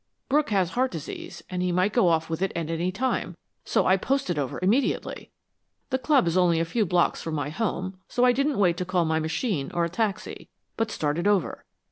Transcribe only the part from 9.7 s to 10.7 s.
or a taxi,